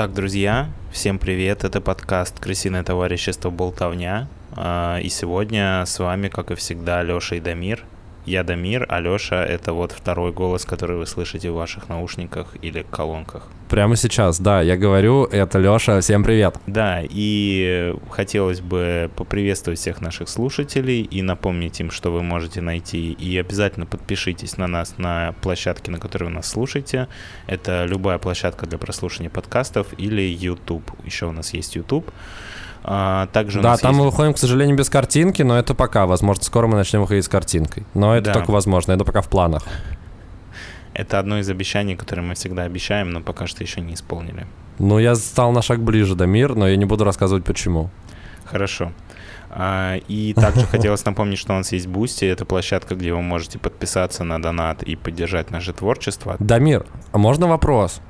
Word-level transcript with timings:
Итак, 0.00 0.14
друзья, 0.14 0.70
всем 0.90 1.18
привет. 1.18 1.62
Это 1.62 1.82
подкаст 1.82 2.40
«Крысиное 2.40 2.82
товарищество 2.82 3.50
Болтовня». 3.50 4.28
А, 4.56 4.96
и 4.98 5.10
сегодня 5.10 5.84
с 5.84 5.98
вами, 5.98 6.28
как 6.28 6.50
и 6.50 6.54
всегда, 6.54 7.02
Лёша 7.02 7.34
и 7.34 7.40
Дамир. 7.40 7.84
Я 8.26 8.44
Дамир, 8.44 8.86
а 8.88 9.00
Лёша— 9.00 9.44
это 9.48 9.72
вот 9.72 9.92
второй 9.92 10.32
голос, 10.32 10.64
который 10.64 10.96
вы 10.96 11.06
слышите 11.06 11.50
в 11.50 11.54
ваших 11.54 11.88
наушниках 11.88 12.54
или 12.62 12.84
колонках. 12.90 13.48
Прямо 13.68 13.96
сейчас, 13.96 14.40
да, 14.40 14.62
я 14.62 14.76
говорю, 14.76 15.24
это 15.24 15.58
Лёша, 15.58 16.00
всем 16.00 16.24
привет. 16.24 16.56
Да, 16.66 17.02
и 17.08 17.94
хотелось 18.10 18.60
бы 18.60 19.10
поприветствовать 19.16 19.78
всех 19.78 20.00
наших 20.00 20.28
слушателей 20.28 21.02
и 21.02 21.22
напомнить 21.22 21.80
им, 21.80 21.90
что 21.90 22.10
вы 22.10 22.22
можете 22.22 22.60
найти, 22.60 23.12
и 23.12 23.38
обязательно 23.38 23.86
подпишитесь 23.86 24.56
на 24.58 24.66
нас 24.66 24.98
на 24.98 25.34
площадке, 25.40 25.90
на 25.90 25.98
которой 25.98 26.24
вы 26.24 26.30
нас 26.30 26.48
слушаете. 26.48 27.08
Это 27.46 27.84
любая 27.86 28.18
площадка 28.18 28.66
для 28.66 28.78
прослушивания 28.78 29.30
подкастов 29.30 29.86
или 29.98 30.22
YouTube. 30.22 30.90
Еще 31.04 31.26
у 31.26 31.32
нас 31.32 31.54
есть 31.54 31.76
YouTube. 31.76 32.10
А, 32.82 33.26
также 33.28 33.60
да, 33.60 33.76
там 33.76 33.92
есть... 33.92 33.98
мы 34.00 34.10
выходим, 34.10 34.34
к 34.34 34.38
сожалению, 34.38 34.76
без 34.76 34.88
картинки, 34.88 35.42
но 35.42 35.58
это 35.58 35.74
пока. 35.74 36.06
Возможно, 36.06 36.44
скоро 36.44 36.66
мы 36.66 36.76
начнем 36.76 37.00
выходить 37.00 37.24
с 37.24 37.28
картинкой. 37.28 37.84
Но 37.94 38.16
это 38.16 38.26
да. 38.26 38.34
только 38.34 38.50
возможно, 38.50 38.92
это 38.92 39.04
пока 39.04 39.20
в 39.20 39.28
планах. 39.28 39.64
Это 40.94 41.18
одно 41.18 41.38
из 41.38 41.48
обещаний, 41.48 41.96
которые 41.96 42.24
мы 42.24 42.34
всегда 42.34 42.62
обещаем, 42.62 43.10
но 43.10 43.20
пока 43.20 43.46
что 43.46 43.62
еще 43.62 43.80
не 43.80 43.94
исполнили. 43.94 44.46
Ну, 44.78 44.98
я 44.98 45.14
стал 45.14 45.52
на 45.52 45.62
шаг 45.62 45.80
ближе 45.80 46.14
до 46.14 46.26
мира, 46.26 46.54
но 46.54 46.66
я 46.68 46.76
не 46.76 46.84
буду 46.84 47.04
рассказывать 47.04 47.44
почему. 47.44 47.90
Хорошо. 48.44 48.92
А, 49.50 49.96
и 50.08 50.32
также 50.32 50.66
хотелось 50.66 51.04
напомнить, 51.04 51.38
что 51.38 51.52
у 51.52 51.56
нас 51.56 51.72
есть 51.72 51.86
Boosty. 51.86 52.24
Это 52.24 52.44
площадка, 52.44 52.94
где 52.94 53.12
вы 53.12 53.22
можете 53.22 53.58
подписаться 53.58 54.24
на 54.24 54.40
донат 54.40 54.82
и 54.82 54.96
поддержать 54.96 55.50
наше 55.50 55.72
творчество. 55.72 56.36
Дамир, 56.38 56.86
а 57.12 57.18
можно 57.18 57.46
вопрос? 57.46 58.00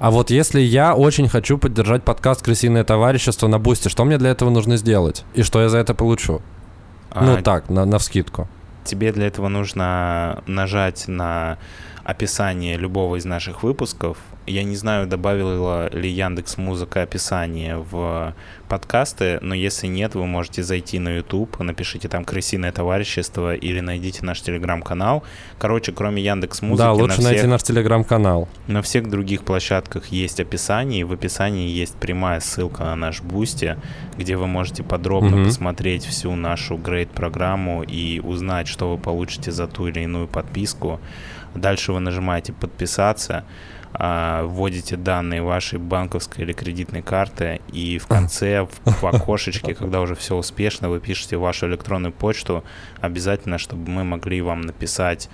А 0.00 0.10
вот 0.10 0.30
если 0.30 0.62
я 0.62 0.94
очень 0.94 1.28
хочу 1.28 1.58
поддержать 1.58 2.02
подкаст 2.04 2.42
«Крысиное 2.42 2.84
товарищество» 2.84 3.48
на 3.48 3.58
Бусте, 3.58 3.90
что 3.90 4.06
мне 4.06 4.16
для 4.16 4.30
этого 4.30 4.48
нужно 4.48 4.78
сделать? 4.78 5.26
И 5.34 5.42
что 5.42 5.60
я 5.60 5.68
за 5.68 5.76
это 5.76 5.92
получу? 5.92 6.40
А, 7.10 7.22
ну 7.22 7.42
так, 7.42 7.68
на, 7.68 7.84
на 7.84 7.98
вскидку. 7.98 8.48
Тебе 8.82 9.12
для 9.12 9.26
этого 9.26 9.48
нужно 9.48 10.42
нажать 10.46 11.04
на 11.06 11.58
описание 12.04 12.76
любого 12.76 13.16
из 13.16 13.24
наших 13.24 13.62
выпусков. 13.62 14.18
Я 14.46 14.64
не 14.64 14.74
знаю, 14.74 15.06
добавила 15.06 15.88
ли 15.94 16.10
Яндекс 16.10 16.56
Музыка 16.56 17.02
описание 17.02 17.76
в 17.76 18.34
подкасты, 18.68 19.38
но 19.42 19.54
если 19.54 19.86
нет, 19.86 20.14
вы 20.14 20.26
можете 20.26 20.62
зайти 20.62 20.98
на 20.98 21.16
YouTube, 21.16 21.58
напишите 21.60 22.08
там 22.08 22.24
«Крысиное 22.24 22.72
товарищество» 22.72 23.54
или 23.54 23.80
найдите 23.80 24.24
наш 24.24 24.40
телеграм-канал. 24.40 25.22
Короче, 25.58 25.92
кроме 25.92 26.22
Яндекс 26.22 26.62
Музыки... 26.62 26.86
Да, 26.86 26.92
лучше 26.92 27.20
всех, 27.20 27.24
найти 27.24 27.46
наш 27.46 27.62
телеграм-канал. 27.62 28.48
На 28.66 28.80
всех 28.82 29.08
других 29.08 29.44
площадках 29.44 30.06
есть 30.06 30.40
описание, 30.40 31.00
и 31.00 31.04
в 31.04 31.12
описании 31.12 31.68
есть 31.68 31.96
прямая 31.96 32.40
ссылка 32.40 32.84
на 32.84 32.96
наш 32.96 33.20
Boosty, 33.20 33.76
где 34.16 34.36
вы 34.36 34.46
можете 34.46 34.82
подробно 34.82 35.36
mm-hmm. 35.36 35.44
посмотреть 35.44 36.04
всю 36.04 36.34
нашу 36.34 36.76
grade-программу 36.76 37.82
и 37.82 38.20
узнать, 38.20 38.68
что 38.68 38.90
вы 38.90 38.98
получите 38.98 39.50
за 39.52 39.66
ту 39.66 39.88
или 39.88 40.00
иную 40.00 40.28
подписку. 40.28 41.00
Дальше 41.54 41.92
вы 41.92 42.00
нажимаете 42.00 42.52
«Подписаться», 42.52 43.44
а, 43.92 44.44
вводите 44.44 44.96
данные 44.96 45.42
вашей 45.42 45.78
банковской 45.78 46.44
или 46.44 46.52
кредитной 46.52 47.02
карты, 47.02 47.60
и 47.72 47.98
в 47.98 48.06
конце, 48.06 48.68
в, 48.84 49.04
окошечке, 49.04 49.74
когда 49.74 50.00
уже 50.00 50.14
все 50.14 50.36
успешно, 50.36 50.88
вы 50.88 51.00
пишете 51.00 51.36
вашу 51.36 51.66
электронную 51.66 52.12
почту, 52.12 52.62
обязательно, 53.00 53.58
чтобы 53.58 53.90
мы 53.90 54.04
могли 54.04 54.42
вам 54.42 54.60
написать 54.60 55.28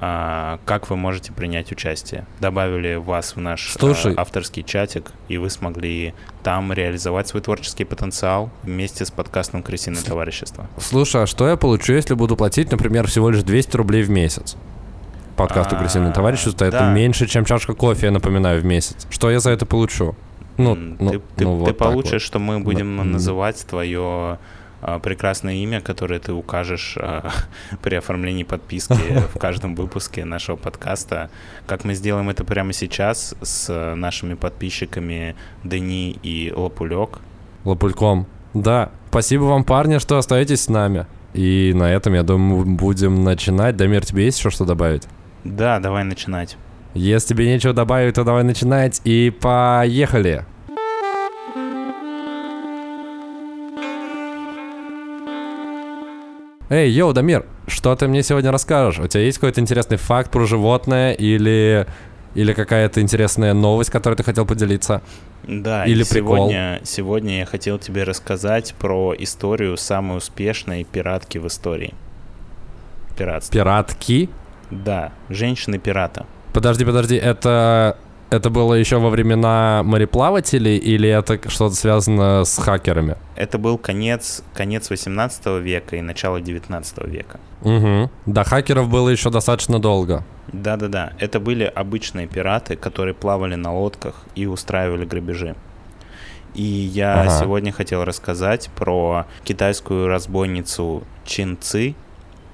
а, 0.00 0.60
как 0.64 0.90
вы 0.90 0.96
можете 0.96 1.32
принять 1.32 1.72
участие. 1.72 2.24
Добавили 2.40 2.94
вас 2.94 3.34
в 3.34 3.40
наш 3.40 3.74
а, 3.74 3.78
Слушай. 3.78 4.14
авторский 4.16 4.62
чатик, 4.62 5.10
и 5.26 5.38
вы 5.38 5.50
смогли 5.50 6.14
там 6.44 6.72
реализовать 6.72 7.26
свой 7.26 7.42
творческий 7.42 7.84
потенциал 7.84 8.50
вместе 8.62 9.04
с 9.04 9.10
подкастом 9.10 9.62
«Крысиное 9.62 10.02
товарищество». 10.02 10.68
Слушай, 10.78 11.24
а 11.24 11.26
что 11.26 11.48
я 11.48 11.56
получу, 11.56 11.94
если 11.94 12.14
буду 12.14 12.36
платить, 12.36 12.70
например, 12.70 13.08
всего 13.08 13.30
лишь 13.30 13.42
200 13.42 13.76
рублей 13.76 14.04
в 14.04 14.10
месяц? 14.10 14.56
Подкасту 15.38 15.76
«Агрессивное 15.76 16.12
товарищество», 16.12 16.64
это 16.64 16.90
меньше, 16.90 17.26
чем 17.26 17.44
чашка 17.44 17.72
кофе, 17.74 18.06
я 18.06 18.12
напоминаю, 18.12 18.60
в 18.60 18.64
месяц. 18.64 19.06
Что 19.08 19.30
я 19.30 19.40
за 19.40 19.50
это 19.50 19.64
получу? 19.64 20.14
Ну, 20.58 20.74
ну, 20.74 21.10
ты, 21.36 21.44
ну, 21.44 21.64
ты 21.64 21.72
получишь, 21.72 22.12
вот. 22.12 22.22
что 22.22 22.38
мы 22.40 22.58
будем 22.58 23.12
называть 23.12 23.64
твое 23.64 24.38
а, 24.80 24.98
прекрасное 24.98 25.54
имя, 25.54 25.80
которое 25.80 26.18
ты 26.18 26.32
укажешь 26.32 26.96
а, 27.00 27.30
при 27.82 27.94
оформлении 27.94 28.42
подписки 28.42 28.94
в 29.34 29.38
каждом 29.38 29.74
выпуске 29.74 30.24
нашего 30.24 30.56
подкаста. 30.56 31.30
Как 31.66 31.84
мы 31.84 31.94
сделаем 31.94 32.28
это 32.28 32.44
прямо 32.44 32.72
сейчас 32.72 33.34
с 33.40 33.94
нашими 33.94 34.34
подписчиками 34.34 35.36
Дени 35.64 36.18
и 36.22 36.52
Лапулек. 36.54 37.20
Лапульком. 37.64 38.26
Да. 38.54 38.90
Спасибо 39.10 39.44
вам, 39.44 39.64
парни, 39.64 39.98
что 39.98 40.18
остаетесь 40.18 40.62
с 40.62 40.68
нами. 40.68 41.06
И 41.34 41.72
на 41.74 41.92
этом, 41.92 42.14
я 42.14 42.22
думаю, 42.22 42.64
будем 42.64 43.22
начинать. 43.22 43.76
Дамир, 43.76 44.04
тебе 44.04 44.24
есть 44.24 44.38
еще 44.38 44.50
что 44.50 44.64
добавить? 44.64 45.04
Да, 45.44 45.78
давай 45.78 46.04
начинать. 46.04 46.56
Если 46.94 47.28
тебе 47.28 47.46
нечего 47.46 47.72
добавить, 47.72 48.14
то 48.14 48.24
давай 48.24 48.44
начинать 48.44 49.00
и 49.04 49.30
поехали. 49.30 50.44
Эй, 56.70 56.90
йоу, 56.90 57.14
Дамир, 57.14 57.46
что 57.66 57.96
ты 57.96 58.08
мне 58.08 58.22
сегодня 58.22 58.52
расскажешь? 58.52 59.00
У 59.00 59.06
тебя 59.06 59.22
есть 59.22 59.38
какой-то 59.38 59.60
интересный 59.60 59.96
факт 59.96 60.30
про 60.30 60.44
животное 60.44 61.12
или, 61.12 61.86
или 62.34 62.52
какая-то 62.52 63.00
интересная 63.00 63.54
новость, 63.54 63.90
которой 63.90 64.16
ты 64.16 64.22
хотел 64.22 64.44
поделиться? 64.44 65.00
Да, 65.44 65.86
или 65.86 66.02
сегодня, 66.02 66.72
прикол? 66.72 66.86
сегодня 66.86 67.38
я 67.38 67.46
хотел 67.46 67.78
тебе 67.78 68.02
рассказать 68.02 68.74
про 68.78 69.14
историю 69.18 69.78
самой 69.78 70.18
успешной 70.18 70.84
пиратки 70.84 71.38
в 71.38 71.46
истории. 71.46 71.94
Пиратства. 73.16 73.54
Пиратки? 73.54 74.28
Да, 74.70 75.12
женщины-пирата. 75.28 76.26
Подожди, 76.52 76.84
подожди, 76.84 77.16
это 77.16 77.96
это 78.30 78.50
было 78.50 78.74
еще 78.74 78.98
во 78.98 79.08
времена 79.08 79.82
мореплавателей 79.84 80.76
или 80.76 81.08
это 81.08 81.48
что-то 81.48 81.74
связано 81.74 82.44
с 82.44 82.58
хакерами? 82.58 83.16
Это 83.36 83.58
был 83.58 83.78
конец, 83.78 84.42
конец 84.54 84.90
18 84.90 85.46
века 85.62 85.96
и 85.96 86.02
начало 86.02 86.40
19 86.40 87.06
века. 87.06 87.40
Угу. 87.62 88.10
До 88.26 88.44
хакеров 88.44 88.90
было 88.90 89.08
еще 89.08 89.30
достаточно 89.30 89.78
долго. 89.78 90.24
Да-да-да. 90.52 91.12
Это 91.18 91.40
были 91.40 91.64
обычные 91.64 92.26
пираты, 92.26 92.76
которые 92.76 93.14
плавали 93.14 93.54
на 93.54 93.74
лодках 93.74 94.14
и 94.34 94.46
устраивали 94.46 95.06
грабежи. 95.06 95.54
И 96.54 96.62
я 96.62 97.22
ага. 97.22 97.30
сегодня 97.40 97.72
хотел 97.72 98.04
рассказать 98.04 98.68
про 98.74 99.26
китайскую 99.44 100.08
разбойницу 100.08 101.04
Чин 101.24 101.56
Ци, 101.60 101.94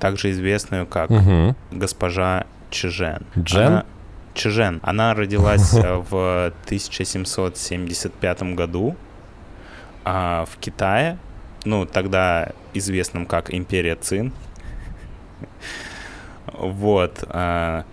также 0.04 0.32
известную 0.32 0.87
как 0.87 1.10
угу. 1.10 1.56
госпожа 1.70 2.44
Чжен. 2.69 3.22
Джен? 3.38 3.66
Она, 3.66 3.84
Чжен. 4.34 4.81
Она 4.82 5.15
родилась 5.15 5.72
э, 5.72 5.94
в 6.10 6.53
1775 6.66 8.42
году 8.54 8.97
а 10.04 10.44
в 10.44 10.59
Китае, 10.59 11.16
ну, 11.65 11.87
тогда 11.87 12.50
известном 12.75 13.25
как 13.25 13.54
Империя 13.54 13.97
Цин. 13.97 14.34
Вот. 16.53 17.25
А, 17.28 17.86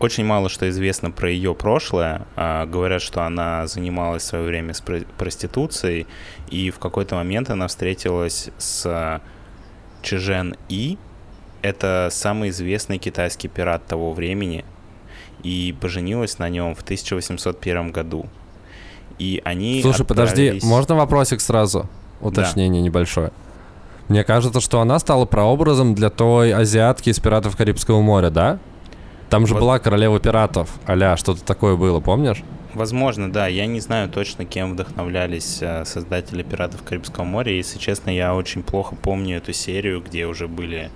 очень 0.00 0.24
мало 0.24 0.48
что 0.48 0.68
известно 0.68 1.12
про 1.12 1.30
ее 1.30 1.54
прошлое. 1.54 2.26
А, 2.34 2.66
говорят, 2.66 3.00
что 3.00 3.22
она 3.22 3.68
занималась 3.68 4.24
в 4.24 4.26
свое 4.26 4.44
время 4.44 4.74
с 4.74 4.82
проституцией, 5.16 6.08
и 6.50 6.72
в 6.72 6.80
какой-то 6.80 7.14
момент 7.14 7.48
она 7.48 7.68
встретилась 7.68 8.50
с 8.58 9.20
Чжен 10.02 10.56
И. 10.68 10.98
Это 11.62 12.08
самый 12.10 12.50
известный 12.50 12.98
китайский 12.98 13.48
пират 13.48 13.86
того 13.86 14.12
времени, 14.12 14.64
и 15.42 15.74
поженилась 15.80 16.38
на 16.38 16.48
нем 16.48 16.74
в 16.74 16.82
1801 16.82 17.90
году. 17.90 18.26
И 19.18 19.42
они 19.44 19.82
Слушай, 19.82 20.02
отправились... 20.02 20.32
подожди, 20.32 20.66
можно 20.66 20.94
вопросик 20.94 21.40
сразу? 21.40 21.88
Уточнение 22.20 22.80
да. 22.80 22.86
небольшое. 22.86 23.32
Мне 24.08 24.24
кажется, 24.24 24.60
что 24.60 24.80
она 24.80 24.98
стала 24.98 25.26
прообразом 25.26 25.94
для 25.94 26.10
той 26.10 26.52
азиатки 26.52 27.10
из 27.10 27.18
«Пиратов 27.18 27.56
Карибского 27.56 28.00
моря», 28.00 28.30
да? 28.30 28.58
Там 29.28 29.46
же 29.46 29.54
вот. 29.54 29.60
была 29.60 29.78
королева 29.78 30.18
пиратов, 30.18 30.70
аля, 30.88 31.16
что-то 31.16 31.44
такое 31.44 31.76
было, 31.76 32.00
помнишь? 32.00 32.42
Возможно, 32.74 33.32
да. 33.32 33.46
Я 33.46 33.66
не 33.66 33.80
знаю 33.80 34.08
точно, 34.08 34.44
кем 34.44 34.72
вдохновлялись 34.72 35.58
э, 35.60 35.84
создатели 35.84 36.42
«Пиратов 36.42 36.82
Карибского 36.82 37.24
моря». 37.24 37.52
Если 37.52 37.78
честно, 37.78 38.10
я 38.10 38.34
очень 38.34 38.62
плохо 38.62 38.94
помню 38.94 39.38
эту 39.38 39.52
серию, 39.52 40.02
где 40.02 40.26
уже 40.26 40.48
были... 40.48 40.90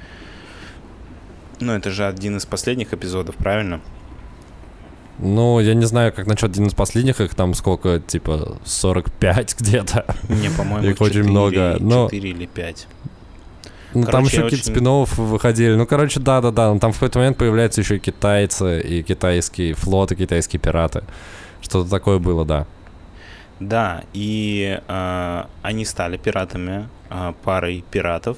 Ну, 1.60 1.72
это 1.72 1.90
же 1.90 2.06
один 2.06 2.36
из 2.36 2.44
последних 2.44 2.92
эпизодов, 2.92 3.36
правильно? 3.36 3.80
Ну, 5.18 5.60
я 5.60 5.74
не 5.74 5.84
знаю, 5.84 6.12
как 6.12 6.26
насчет 6.26 6.50
один 6.50 6.66
из 6.66 6.74
последних, 6.74 7.20
их 7.20 7.34
там 7.34 7.54
сколько, 7.54 8.00
типа, 8.00 8.58
45 8.64 9.56
где-то. 9.60 10.04
Не, 10.28 10.50
по-моему, 10.50 10.88
их 10.88 10.98
4, 10.98 11.20
очень 11.20 11.30
много. 11.30 11.76
Но... 11.78 12.08
4 12.10 12.30
или 12.30 12.46
5. 12.46 12.88
Ну, 13.94 14.04
короче, 14.04 14.12
там 14.12 14.24
еще 14.24 14.42
какие-то 14.42 14.70
очень... 14.70 15.06
спин 15.06 15.24
выходили. 15.26 15.74
Ну, 15.74 15.86
короче, 15.86 16.20
да-да-да. 16.20 16.76
Там 16.78 16.92
в 16.92 16.94
какой-то 16.94 17.18
момент 17.18 17.36
появляются 17.36 17.80
еще 17.80 17.96
и 17.96 17.98
китайцы, 17.98 18.80
и 18.80 19.02
китайские 19.02 19.74
флоты, 19.74 20.16
китайские 20.16 20.60
пираты. 20.60 21.04
Что-то 21.72 21.88
такое 21.88 22.18
было, 22.18 22.44
да. 22.44 22.66
Да, 23.58 24.02
и 24.12 24.78
э, 24.86 25.44
они 25.62 25.84
стали 25.86 26.18
пиратами, 26.18 26.88
э, 27.08 27.32
парой 27.44 27.82
пиратов, 27.90 28.36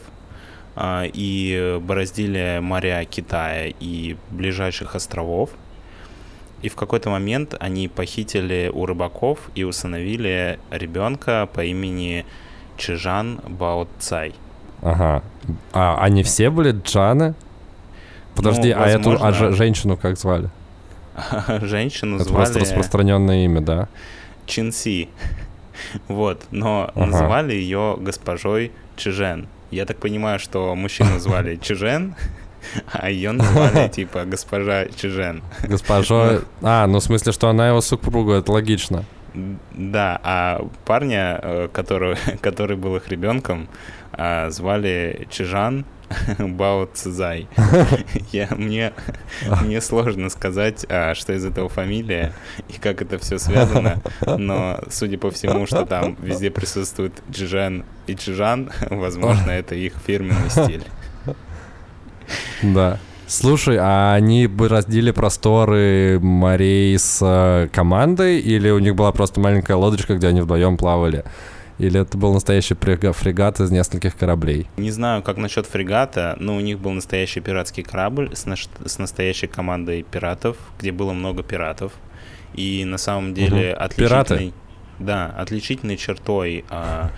э, 0.77 1.11
и 1.13 1.81
бороздили 1.83 2.61
моря 2.63 3.05
Китая 3.05 3.73
и 3.81 4.17
ближайших 4.31 4.95
островов. 4.95 5.51
И 6.63 6.69
в 6.69 6.77
какой-то 6.77 7.11
момент 7.11 7.57
они 7.59 7.89
похитили 7.89 8.71
у 8.73 8.87
рыбаков 8.87 9.39
и 9.57 9.65
усыновили 9.65 10.61
ребенка 10.71 11.49
по 11.53 11.65
имени 11.65 12.25
Чижан 12.77 13.41
Бао 13.49 13.89
Цай. 13.99 14.35
Ага. 14.81 15.23
А 15.73 15.99
они 16.01 16.23
все 16.23 16.51
были 16.51 16.71
Джаны? 16.71 17.35
Подожди, 18.37 18.73
ну, 18.73 18.81
а 18.81 18.87
эту 18.87 19.19
а 19.21 19.33
женщину 19.33 19.97
как 19.97 20.19
звали? 20.19 20.51
Женщину 21.63 22.17
Это 22.17 22.25
звали... 22.25 22.45
просто 22.45 22.61
распространенное 22.61 23.45
имя, 23.45 23.61
да? 23.61 23.89
Чинси. 24.47 25.09
Вот, 26.09 26.45
но 26.53 26.93
ага. 26.95 27.07
называли 27.07 27.53
ее 27.53 27.97
госпожой 27.99 28.71
Чижен. 28.97 29.49
Я 29.73 29.87
так 29.87 29.99
понимаю, 29.99 30.39
что 30.39 30.75
мужчину 30.77 31.19
звали 31.19 31.57
Чижен, 31.63 32.15
а 32.93 33.11
ее 33.11 33.33
назвали 33.33 33.89
типа 33.89 34.25
госпожа 34.25 34.87
Чижен. 34.87 35.43
Госпожа... 35.67 36.41
А, 36.63 36.87
ну 36.87 37.01
в 37.01 37.03
смысле, 37.03 37.33
что 37.33 37.49
она 37.49 37.69
его 37.69 37.81
супруга, 37.81 38.35
это 38.35 38.53
логично. 38.53 39.05
Да, 39.73 40.21
а 40.23 40.65
парня, 40.85 41.41
э, 41.43 41.69
который, 41.73 42.17
который 42.41 42.77
был 42.77 42.95
их 42.97 43.09
ребенком, 43.09 43.69
а, 44.13 44.49
звали 44.51 45.27
Чижан 45.29 45.85
Бао 46.39 46.89
Цзай. 46.93 47.49
Я, 48.33 48.49
мне, 48.57 48.93
мне 49.63 49.81
сложно 49.81 50.31
сказать, 50.31 50.87
а, 50.89 51.15
что 51.15 51.33
из 51.33 51.45
этого 51.45 51.69
фамилия 51.69 52.33
и 52.69 52.75
как 52.75 53.03
это 53.03 53.19
все 53.19 53.39
связано, 53.39 54.03
но 54.27 54.81
судя 54.91 55.19
по 55.19 55.31
всему, 55.31 55.67
что 55.67 55.85
там 55.87 56.17
везде 56.21 56.51
присутствует 56.51 57.13
Чижан 57.33 57.85
и 58.07 58.17
Чижан, 58.17 58.71
возможно, 58.91 59.51
это 59.51 59.75
их 59.75 59.95
фирменный 60.07 60.51
стиль. 60.51 60.85
Да. 62.63 62.99
Слушай, 63.27 63.79
а 63.81 64.15
они 64.15 64.47
бы 64.47 64.69
раздели 64.69 65.11
просторы 65.11 66.19
морей 66.21 66.99
с 66.99 67.21
э, 67.23 67.69
командой, 67.73 68.39
или 68.39 68.69
у 68.69 68.79
них 68.79 68.95
была 68.95 69.13
просто 69.13 69.41
маленькая 69.41 69.77
лодочка, 69.77 70.15
где 70.15 70.29
они 70.29 70.43
вдвоем 70.43 70.77
плавали? 70.77 71.25
Или 71.79 72.01
это 72.01 72.17
был 72.17 72.33
настоящий 72.33 72.75
фрегат 72.75 73.61
из 73.61 73.71
нескольких 73.71 74.17
кораблей? 74.17 74.69
Не 74.77 74.91
знаю, 74.91 75.23
как 75.23 75.37
насчет 75.37 75.67
фрегата, 75.67 76.37
но 76.39 76.57
у 76.57 76.61
них 76.61 76.79
был 76.79 76.93
настоящий 76.93 77.41
пиратский 77.41 77.83
корабль 77.83 78.31
с, 78.35 78.47
на 78.47 78.57
с 78.57 78.99
настоящей 78.99 79.49
командой 79.49 80.03
пиратов, 80.03 80.57
где 80.79 80.93
было 80.93 81.13
много 81.13 81.43
пиратов. 81.43 81.93
И 82.55 82.85
на 82.85 82.99
самом 82.99 83.35
деле 83.35 83.73
угу. 83.73 83.83
отличительной, 83.83 84.25
Пираты? 84.27 84.53
Да, 85.01 85.27
отличительной 85.37 85.97
чертой 85.97 86.65
а, 86.71 87.11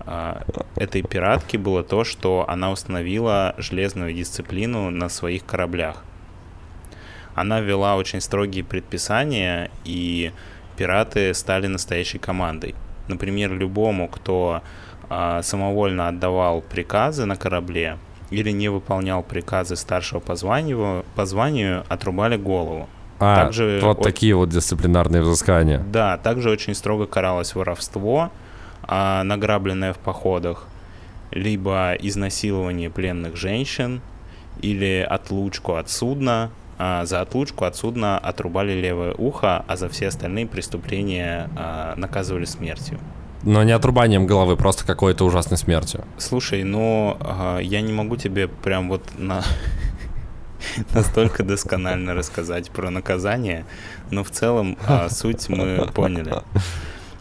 а, 0.00 0.44
этой 0.76 1.02
пиратки 1.02 1.56
было 1.56 1.82
то, 1.82 2.04
что 2.04 2.44
она 2.48 2.70
установила 2.70 3.56
железную 3.58 4.12
дисциплину 4.12 4.90
на 4.90 5.08
своих 5.08 5.44
кораблях. 5.44 6.04
Она 7.34 7.60
ввела 7.60 7.96
очень 7.96 8.20
строгие 8.20 8.62
предписания, 8.62 9.70
и 9.84 10.32
пираты 10.76 11.34
стали 11.34 11.66
настоящей 11.66 12.18
командой. 12.18 12.76
Например, 13.08 13.52
любому, 13.52 14.08
кто 14.08 14.62
а, 15.08 15.42
самовольно 15.42 16.08
отдавал 16.08 16.62
приказы 16.62 17.24
на 17.26 17.36
корабле 17.36 17.98
или 18.30 18.50
не 18.50 18.68
выполнял 18.68 19.22
приказы 19.22 19.76
старшего 19.76 20.20
по 20.20 20.34
званию, 20.34 21.04
по 21.14 21.26
званию 21.26 21.84
отрубали 21.88 22.36
голову. 22.36 22.88
А, 23.20 23.44
также 23.44 23.80
вот 23.82 23.98
от... 23.98 24.02
такие 24.02 24.34
вот 24.34 24.48
дисциплинарные 24.48 25.22
взыскания. 25.22 25.78
Да, 25.78 26.18
также 26.18 26.50
очень 26.50 26.74
строго 26.74 27.06
каралось 27.06 27.54
воровство, 27.54 28.30
а, 28.82 29.22
награбленное 29.22 29.92
в 29.92 29.98
походах, 29.98 30.66
либо 31.30 31.94
изнасилование 32.00 32.90
пленных 32.90 33.36
женщин, 33.36 34.00
или 34.60 35.06
отлучку 35.08 35.74
от 35.74 35.90
судна, 35.90 36.50
а, 36.78 37.04
за 37.04 37.20
отлучку 37.20 37.64
от 37.64 37.76
судна 37.76 38.18
отрубали 38.18 38.72
левое 38.72 39.14
ухо, 39.14 39.64
а 39.66 39.76
за 39.76 39.88
все 39.88 40.08
остальные 40.08 40.46
преступления 40.46 41.48
а, 41.56 41.94
наказывали 41.96 42.44
смертью. 42.44 42.98
Но 43.42 43.62
не 43.62 43.72
отрубанием 43.72 44.26
головы, 44.26 44.56
просто 44.56 44.86
какой-то 44.86 45.24
ужасной 45.24 45.58
смертью. 45.58 46.04
Слушай, 46.16 46.64
ну 46.64 47.16
а, 47.20 47.58
я 47.58 47.80
не 47.82 47.92
могу 47.92 48.16
тебе 48.16 48.48
прям 48.48 48.88
вот 48.88 49.02
на 49.18 49.42
настолько 50.94 51.42
досконально 51.42 52.14
рассказать 52.14 52.70
про 52.70 52.90
наказание, 52.90 53.66
но 54.10 54.24
в 54.24 54.30
целом 54.30 54.78
а, 54.86 55.08
суть 55.08 55.48
мы 55.48 55.86
поняли. 55.94 56.34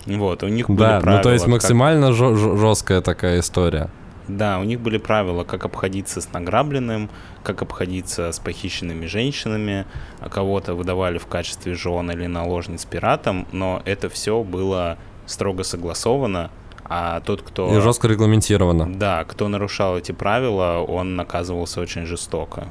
Вот, 0.06 0.44
у 0.44 0.50
них 0.50 0.68
были 0.70 0.80
да, 0.80 1.00
правила. 1.00 1.20
ну 1.20 1.24
то 1.24 1.32
есть 1.32 1.48
максимально 1.48 2.08
как... 2.08 2.36
жесткая 2.36 3.00
такая 3.00 3.40
история. 3.40 3.90
Да, 4.28 4.60
у 4.60 4.64
них 4.64 4.80
были 4.80 4.98
правила, 4.98 5.44
как 5.44 5.66
обходиться 5.66 6.22
с 6.22 6.31
награбленным, 6.31 7.10
как 7.44 7.62
обходиться 7.62 8.31
с 8.31 8.40
похищенными 8.40 9.06
женщинами, 9.06 9.86
а 10.20 10.30
кого-то 10.30 10.75
выдавали 10.75 11.18
в 11.18 11.28
качестве 11.28 11.74
жен 11.74 12.10
или 12.12 12.28
наложниц 12.28 12.86
пиратам, 12.86 13.48
но 13.52 13.81
это 13.86 14.10
все 14.10 14.44
было 14.44 14.98
строго 15.25 15.64
согласовано, 15.64 16.52
а 16.86 17.22
тот, 17.22 17.42
кто... 17.42 17.75
И 17.75 17.80
жестко 17.81 18.08
регламентировано. 18.08 18.94
Да, 18.94 19.24
кто 19.25 19.48
нарушал 19.48 19.98
эти 19.98 20.12
правила, 20.12 20.84
он 20.88 21.16
наказывался 21.16 21.81
очень 21.81 22.06
жестоко. 22.06 22.68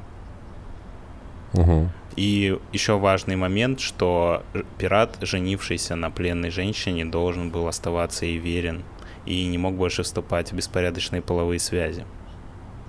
Угу. 1.54 1.88
И 2.16 2.58
еще 2.72 2.98
важный 2.98 3.36
момент, 3.36 3.80
что 3.80 4.42
пират, 4.78 5.16
женившийся 5.20 5.96
на 5.96 6.10
пленной 6.10 6.50
женщине, 6.50 7.04
должен 7.04 7.50
был 7.50 7.68
оставаться 7.68 8.26
ей 8.26 8.38
верен 8.38 8.84
и 9.26 9.46
не 9.46 9.58
мог 9.58 9.74
больше 9.74 10.02
вступать 10.02 10.52
в 10.52 10.54
беспорядочные 10.56 11.22
половые 11.22 11.58
связи. 11.58 12.04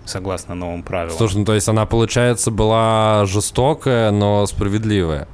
Согласно 0.05 0.53
новым 0.55 0.83
правилам. 0.83 1.17
Слушай, 1.17 1.37
ну 1.37 1.45
то 1.45 1.53
есть 1.53 1.67
она, 1.69 1.85
получается, 1.85 2.51
была 2.51 3.25
жестокая, 3.25 4.11
но 4.11 4.45
справедливая. 4.45 5.27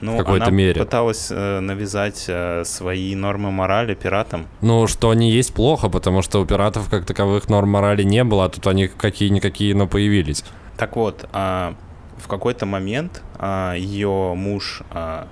Ну, 0.00 0.14
в 0.14 0.18
какой-то 0.18 0.46
она 0.46 0.56
мере. 0.56 0.78
пыталась 0.78 1.28
э, 1.30 1.60
навязать 1.60 2.26
э, 2.28 2.64
свои 2.66 3.14
нормы 3.14 3.50
морали 3.50 3.94
пиратам. 3.94 4.46
Ну, 4.60 4.86
что 4.86 5.08
они 5.08 5.30
есть 5.30 5.54
плохо, 5.54 5.88
потому 5.88 6.20
что 6.20 6.40
у 6.40 6.44
пиратов 6.44 6.90
как 6.90 7.06
таковых 7.06 7.48
норм 7.48 7.70
морали 7.70 8.02
не 8.02 8.22
было, 8.22 8.44
а 8.44 8.48
тут 8.50 8.66
они 8.66 8.88
какие-никакие, 8.88 9.74
но 9.74 9.86
появились. 9.86 10.44
Так 10.76 10.96
вот, 10.96 11.26
э, 11.32 11.74
в 12.18 12.28
какой-то 12.28 12.66
момент 12.66 13.22
э, 13.38 13.74
ее 13.78 14.34
муж, 14.34 14.82
э, 14.92 15.24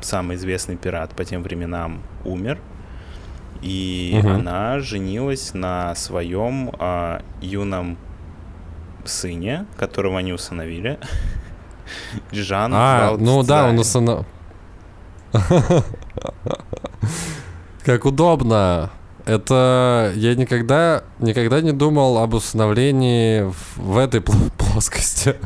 самый 0.00 0.36
известный 0.36 0.76
пират 0.76 1.10
по 1.16 1.24
тем 1.24 1.42
временам, 1.42 2.02
умер, 2.24 2.58
и 3.62 4.18
угу. 4.18 4.28
она 4.28 4.80
женилась 4.80 5.54
на 5.54 5.94
своем 5.94 6.72
э, 6.78 7.20
юном 7.40 7.96
сыне, 9.04 9.66
которого 9.76 10.18
они 10.18 10.32
усыновили. 10.32 10.98
Джан 12.32 12.72
А, 12.74 13.16
ну 13.18 13.42
да, 13.42 13.68
он 13.68 13.78
усыновил. 13.78 14.26
Как 17.84 18.04
удобно. 18.04 18.90
Это 19.24 20.12
я 20.16 20.34
никогда, 20.34 21.04
никогда 21.20 21.60
не 21.60 21.72
думал 21.72 22.18
об 22.18 22.34
усыновлении 22.34 23.42
в, 23.42 23.76
в 23.76 23.96
этой 23.96 24.20
плоскости. 24.58 25.36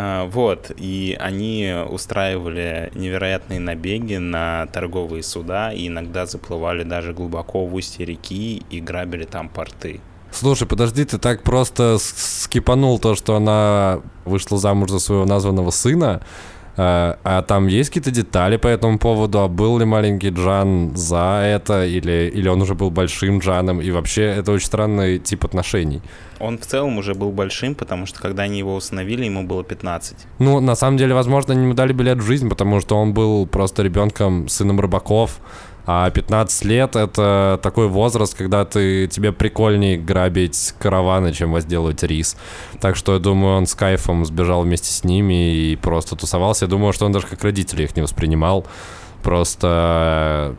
А, 0.00 0.26
вот, 0.26 0.70
и 0.76 1.16
они 1.18 1.74
устраивали 1.90 2.92
невероятные 2.94 3.58
набеги 3.58 4.14
на 4.14 4.66
торговые 4.66 5.24
суда 5.24 5.72
и 5.72 5.88
иногда 5.88 6.24
заплывали 6.24 6.84
даже 6.84 7.12
глубоко 7.12 7.66
в 7.66 7.74
устье 7.74 8.06
реки 8.06 8.62
и 8.70 8.80
грабили 8.80 9.24
там 9.24 9.48
порты. 9.48 10.00
Слушай, 10.30 10.68
подожди, 10.68 11.04
ты 11.04 11.18
так 11.18 11.42
просто 11.42 11.96
скипанул 11.98 13.00
то, 13.00 13.16
что 13.16 13.34
она 13.34 14.00
вышла 14.24 14.56
замуж 14.56 14.90
за 14.90 15.00
своего 15.00 15.24
названного 15.24 15.72
сына, 15.72 16.20
а, 16.80 17.18
а 17.24 17.42
там 17.42 17.66
есть 17.66 17.90
какие-то 17.90 18.12
детали 18.12 18.56
по 18.56 18.68
этому 18.68 18.98
поводу? 18.98 19.40
А 19.40 19.48
был 19.48 19.78
ли 19.78 19.84
маленький 19.84 20.28
Джан 20.28 20.96
за 20.96 21.42
это? 21.44 21.84
Или, 21.84 22.30
или 22.32 22.48
он 22.48 22.62
уже 22.62 22.76
был 22.76 22.90
большим 22.90 23.40
Джаном? 23.40 23.80
И 23.80 23.90
вообще, 23.90 24.22
это 24.22 24.52
очень 24.52 24.66
странный 24.66 25.18
тип 25.18 25.44
отношений. 25.44 26.00
Он 26.38 26.56
в 26.56 26.64
целом 26.64 26.98
уже 26.98 27.14
был 27.14 27.32
большим, 27.32 27.74
потому 27.74 28.06
что 28.06 28.20
когда 28.20 28.44
они 28.44 28.58
его 28.58 28.76
установили, 28.76 29.24
ему 29.24 29.42
было 29.42 29.64
15. 29.64 30.16
Ну, 30.38 30.60
на 30.60 30.76
самом 30.76 30.98
деле, 30.98 31.14
возможно, 31.14 31.52
они 31.52 31.64
ему 31.64 31.74
дали 31.74 31.92
билет 31.92 32.18
в 32.18 32.22
жизнь, 32.22 32.48
потому 32.48 32.80
что 32.80 32.96
он 32.96 33.12
был 33.12 33.48
просто 33.48 33.82
ребенком, 33.82 34.46
сыном 34.46 34.78
рыбаков. 34.78 35.40
А 35.90 36.10
15 36.10 36.66
лет— 36.66 36.96
это 36.96 37.58
такой 37.62 37.88
возраст, 37.88 38.36
когда 38.36 38.66
ты, 38.66 39.06
тебе 39.06 39.32
прикольнее 39.32 39.96
грабить 39.96 40.74
караваны, 40.78 41.32
чем 41.32 41.52
возделывать 41.52 42.02
рис. 42.02 42.36
Так 42.78 42.94
что, 42.94 43.14
я 43.14 43.18
думаю, 43.18 43.56
он 43.56 43.66
с 43.66 43.74
кайфом 43.74 44.26
сбежал 44.26 44.64
вместе 44.64 44.92
с 44.92 45.02
ними 45.02 45.54
и 45.54 45.76
просто 45.76 46.14
тусовался. 46.14 46.66
Я 46.66 46.68
думаю, 46.68 46.92
что 46.92 47.06
он 47.06 47.12
даже 47.12 47.26
как 47.26 47.42
родители 47.42 47.84
их 47.84 47.96
не 47.96 48.02
воспринимал. 48.02 48.66
Просто 49.22 50.56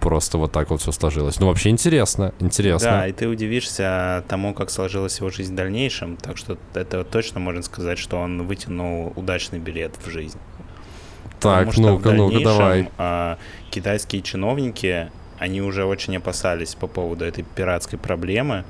просто 0.00 0.38
вот 0.38 0.52
так 0.52 0.70
вот 0.70 0.80
все 0.80 0.92
сложилось. 0.92 1.38
Ну, 1.38 1.46
вообще 1.46 1.68
интересно, 1.68 2.32
интересно. 2.38 2.90
Да, 2.90 3.08
и 3.08 3.12
ты 3.12 3.26
удивишься 3.26 4.24
тому, 4.28 4.54
как 4.54 4.70
сложилась 4.70 5.18
его 5.18 5.30
жизнь 5.30 5.52
в 5.52 5.56
дальнейшем, 5.56 6.16
так 6.16 6.36
что 6.36 6.58
это 6.74 7.04
точно 7.04 7.40
можно 7.40 7.62
сказать, 7.62 7.98
что 7.98 8.18
он 8.18 8.46
вытянул 8.46 9.12
удачный 9.16 9.58
билет 9.58 9.96
в 10.02 10.10
жизнь. 10.10 10.38
Так, 11.44 11.68
Потому 11.68 11.88
ну-ка, 11.90 12.12
ну-ка, 12.12 12.40
давай. 12.40 12.88
А, 12.98 13.38
китайские 13.70 14.22
чиновники, 14.22 15.10
они 15.38 15.60
уже 15.60 15.84
очень 15.84 16.16
опасались 16.16 16.74
по 16.74 16.86
поводу 16.86 17.24
этой 17.24 17.44
пиратской 17.44 17.98
проблемы, 17.98 18.64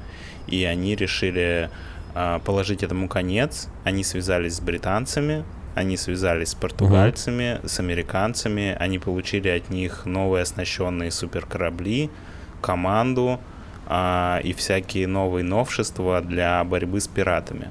и 0.46 0.64
они 0.64 0.96
решили 0.96 1.70
а, 2.14 2.40
положить 2.40 2.82
этому 2.82 3.08
конец. 3.08 3.68
Они 3.84 4.02
связались 4.02 4.56
с 4.56 4.60
британцами, 4.60 5.44
они 5.74 5.96
связались 5.96 6.50
с 6.50 6.54
португальцами, 6.54 7.58
угу. 7.58 7.68
с 7.68 7.80
американцами, 7.80 8.76
они 8.78 8.98
получили 8.98 9.48
от 9.48 9.70
них 9.70 10.04
новые 10.04 10.42
оснащенные 10.42 11.10
суперкорабли, 11.10 12.10
команду 12.60 13.40
а, 13.86 14.40
и 14.42 14.52
всякие 14.52 15.06
новые 15.06 15.44
новшества 15.44 16.20
для 16.22 16.62
борьбы 16.64 17.00
с 17.00 17.08
пиратами. 17.08 17.68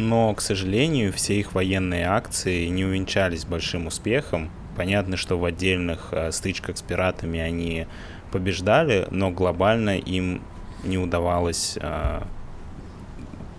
Но, 0.00 0.32
к 0.34 0.40
сожалению, 0.40 1.12
все 1.12 1.38
их 1.38 1.52
военные 1.52 2.06
акции 2.06 2.66
не 2.68 2.86
увенчались 2.86 3.44
большим 3.44 3.86
успехом. 3.86 4.50
Понятно, 4.74 5.18
что 5.18 5.38
в 5.38 5.44
отдельных 5.44 6.08
э, 6.12 6.32
стычках 6.32 6.78
с 6.78 6.82
пиратами 6.82 7.38
они 7.38 7.86
побеждали, 8.32 9.06
но 9.10 9.30
глобально 9.30 9.98
им 9.98 10.40
не 10.84 10.96
удавалось 10.96 11.76
э, 11.78 12.22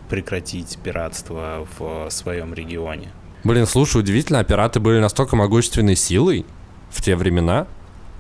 прекратить 0.10 0.80
пиратство 0.84 1.68
в 1.78 2.10
своем 2.10 2.56
регионе. 2.56 3.10
Блин, 3.44 3.68
слушай, 3.68 3.98
удивительно, 3.98 4.40
а 4.40 4.44
пираты 4.44 4.80
были 4.80 5.00
настолько 5.00 5.36
могущественной 5.36 5.96
силой 5.96 6.46
в 6.90 7.04
те 7.04 7.16
времена? 7.16 7.68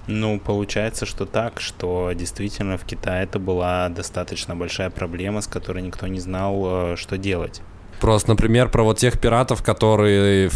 Ну, 0.05 0.39
получается, 0.39 1.07
что 1.07 1.25
так, 1.25 1.59
что 1.59 2.11
действительно 2.13 2.77
в 2.77 2.85
Китае 2.85 3.23
это 3.23 3.39
была 3.39 3.89
достаточно 3.89 4.55
большая 4.55 4.91
проблема, 4.91 5.41
с 5.41 5.47
которой 5.47 5.81
никто 5.81 6.05
не 6.05 6.19
знал, 6.19 6.93
э, 6.93 6.95
что 6.97 7.17
делать. 7.17 7.61
Просто, 8.01 8.31
например, 8.31 8.69
про 8.69 8.83
вот 8.83 8.97
тех 8.97 9.19
пиратов, 9.19 9.61
которые 9.61 10.49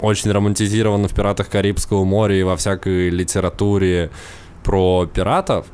очень 0.00 0.30
романтизированы 0.30 1.08
в 1.08 1.14
«Пиратах 1.14 1.48
Карибского 1.48 2.04
моря» 2.04 2.38
и 2.38 2.44
во 2.44 2.56
всякой 2.56 3.10
литературе 3.10 4.10
про 4.62 5.06
пиратов, 5.06 5.66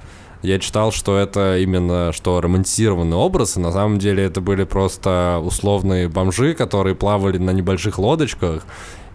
я 0.42 0.59
читал, 0.59 0.90
что 0.90 1.18
это 1.18 1.59
именно 1.59 2.12
что 2.12 2.40
романтизированный 2.40 3.16
образ, 3.16 3.59
и 3.59 3.61
на 3.61 3.71
самом 3.71 3.99
деле 3.99 4.25
это 4.25 4.40
были 4.40 4.64
просто 4.64 5.42
условные 5.45 6.09
бомжи, 6.09 6.54
которые 6.54 6.95
плавали 6.95 7.37
на 7.37 7.50
небольших 7.50 7.99
лодочках 7.99 8.64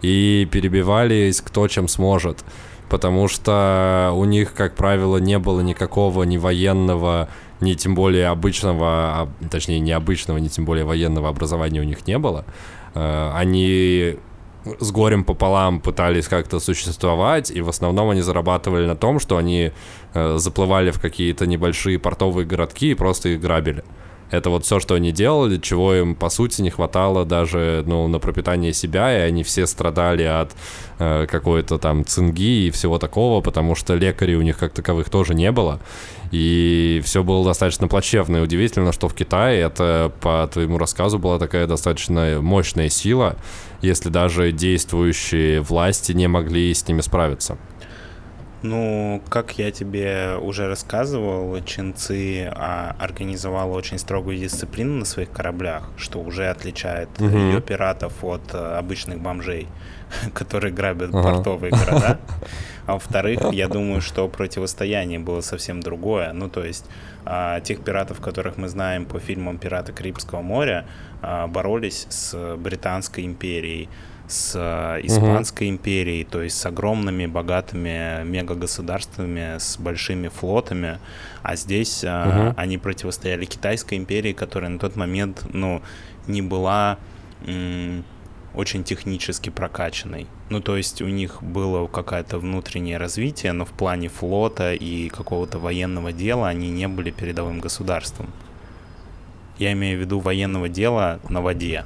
и 0.00 0.46
перебивались 0.52 1.40
кто 1.40 1.66
чем 1.66 1.88
сможет. 1.88 2.44
Потому 2.88 3.28
что 3.28 4.12
у 4.14 4.24
них, 4.24 4.54
как 4.54 4.74
правило, 4.74 5.16
не 5.16 5.38
было 5.38 5.60
никакого 5.60 6.22
ни 6.24 6.36
военного 6.36 7.28
ни 7.60 7.74
тем 7.74 7.94
более 7.94 8.28
обычного, 8.28 8.86
а, 8.88 9.28
точнее, 9.50 9.80
необычного, 9.80 10.38
ни 10.38 10.48
тем 10.48 10.64
более 10.64 10.84
военного 10.84 11.28
образования 11.28 11.80
у 11.80 11.84
них 11.84 12.06
не 12.06 12.18
было. 12.18 12.44
Э, 12.94 13.32
они 13.34 14.16
с 14.80 14.92
горем 14.92 15.24
пополам 15.24 15.80
пытались 15.80 16.26
как-то 16.28 16.60
существовать, 16.60 17.50
и 17.50 17.60
в 17.60 17.68
основном 17.68 18.10
они 18.10 18.22
зарабатывали 18.22 18.86
на 18.86 18.96
том, 18.96 19.20
что 19.20 19.36
они 19.36 19.72
э, 20.14 20.38
заплывали 20.38 20.90
в 20.90 21.00
какие-то 21.00 21.46
небольшие 21.46 21.98
портовые 21.98 22.46
городки 22.46 22.90
и 22.90 22.94
просто 22.94 23.30
их 23.30 23.40
грабили. 23.40 23.84
Это 24.30 24.50
вот 24.50 24.64
все, 24.64 24.80
что 24.80 24.94
они 24.94 25.12
делали, 25.12 25.58
чего 25.58 25.94
им, 25.94 26.14
по 26.14 26.28
сути, 26.28 26.62
не 26.62 26.70
хватало 26.70 27.24
даже 27.24 27.84
ну, 27.86 28.08
на 28.08 28.18
пропитание 28.18 28.72
себя, 28.72 29.16
и 29.16 29.20
они 29.20 29.42
все 29.42 29.66
страдали 29.66 30.24
от 30.24 30.52
э, 30.98 31.26
какой-то 31.30 31.78
там 31.78 32.04
цинги 32.04 32.66
и 32.66 32.70
всего 32.70 32.98
такого, 32.98 33.40
потому 33.40 33.74
что 33.74 33.94
лекарей 33.94 34.36
у 34.36 34.42
них 34.42 34.58
как 34.58 34.72
таковых 34.72 35.10
тоже 35.10 35.34
не 35.34 35.52
было. 35.52 35.80
И 36.32 37.00
все 37.04 37.22
было 37.22 37.44
достаточно 37.44 37.86
плачевно. 37.86 38.38
И 38.38 38.40
удивительно, 38.40 38.92
что 38.92 39.08
в 39.08 39.14
Китае 39.14 39.60
это, 39.60 40.12
по 40.20 40.48
твоему 40.52 40.78
рассказу, 40.78 41.18
была 41.18 41.38
такая 41.38 41.66
достаточно 41.66 42.38
мощная 42.40 42.88
сила, 42.88 43.36
если 43.82 44.08
даже 44.08 44.50
действующие 44.50 45.60
власти 45.60 46.12
не 46.12 46.26
могли 46.26 46.74
с 46.74 46.88
ними 46.88 47.02
справиться. 47.02 47.56
Ну, 48.64 49.20
как 49.28 49.58
я 49.58 49.70
тебе 49.70 50.38
уже 50.40 50.66
рассказывал, 50.68 51.62
Чинцы 51.66 52.50
а, 52.50 52.96
организовала 52.98 53.74
очень 53.74 53.98
строгую 53.98 54.38
дисциплину 54.38 55.00
на 55.00 55.04
своих 55.04 55.30
кораблях, 55.30 55.90
что 55.98 56.18
уже 56.18 56.48
отличает 56.48 57.10
угу. 57.18 57.36
ее 57.36 57.60
пиратов 57.60 58.24
от 58.24 58.54
а, 58.54 58.78
обычных 58.78 59.20
бомжей, 59.20 59.68
которые 60.32 60.72
грабят 60.72 61.10
ага. 61.10 61.22
портовые 61.22 61.72
города. 61.72 62.18
А 62.86 62.92
во-вторых, 62.92 63.40
я 63.52 63.68
думаю, 63.68 64.02
что 64.02 64.28
противостояние 64.28 65.18
было 65.18 65.40
совсем 65.40 65.80
другое. 65.80 66.34
Ну, 66.34 66.50
то 66.50 66.62
есть 66.62 66.84
а, 67.24 67.60
тех 67.60 67.82
пиратов, 67.82 68.20
которых 68.20 68.58
мы 68.58 68.68
знаем 68.68 69.06
по 69.06 69.18
фильмам 69.18 69.56
«Пираты 69.56 69.92
Карибского 69.92 70.42
моря», 70.42 70.86
а, 71.22 71.46
боролись 71.46 72.06
с 72.10 72.56
Британской 72.56 73.24
империей, 73.24 73.88
с 74.26 74.52
э, 74.54 75.00
Испанской 75.06 75.68
угу. 75.68 75.74
империей, 75.74 76.24
то 76.24 76.42
есть 76.42 76.58
с 76.58 76.66
огромными 76.66 77.26
богатыми 77.26 78.24
мегагосударствами, 78.24 79.58
с 79.58 79.76
большими 79.78 80.28
флотами, 80.28 80.98
а 81.42 81.56
здесь 81.56 82.02
угу. 82.04 82.54
они 82.56 82.78
противостояли 82.78 83.44
Китайской 83.44 83.98
империи, 83.98 84.32
которая 84.32 84.70
на 84.70 84.78
тот 84.78 84.96
момент, 84.96 85.44
ну, 85.52 85.82
не 86.26 86.42
была 86.42 86.98
очень 88.54 88.84
технически 88.84 89.50
прокачанной. 89.50 90.26
Ну, 90.48 90.60
то 90.60 90.76
есть 90.76 91.02
у 91.02 91.08
них 91.08 91.42
было 91.42 91.86
какое-то 91.86 92.38
внутреннее 92.38 92.98
развитие, 92.98 93.52
но 93.52 93.64
в 93.64 93.70
плане 93.70 94.08
флота 94.08 94.72
и 94.72 95.08
какого-то 95.08 95.58
военного 95.58 96.12
дела 96.12 96.48
они 96.48 96.70
не 96.70 96.88
были 96.88 97.10
передовым 97.10 97.60
государством. 97.60 98.30
Я 99.58 99.72
имею 99.72 99.98
в 99.98 100.00
виду 100.00 100.20
военного 100.20 100.68
дела 100.68 101.20
на 101.28 101.40
воде. 101.40 101.84